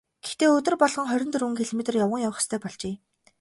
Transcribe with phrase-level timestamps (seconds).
[0.23, 2.93] Гэхдээ өдөр болгон хорин дөрвөн километр явган явах ёстой болжээ.